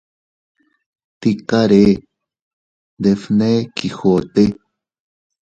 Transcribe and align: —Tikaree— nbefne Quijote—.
—Tikaree— 1.19 2.01
nbefne 2.99 3.49
Quijote—. 3.75 4.43